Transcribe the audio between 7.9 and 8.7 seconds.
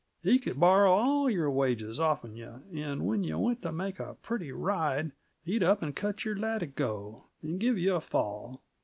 a fall.